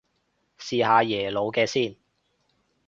[0.57, 1.95] 試下耶魯嘅先